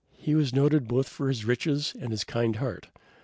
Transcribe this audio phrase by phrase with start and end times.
[0.17, 2.87] He was noted both for his riches and his kind heart.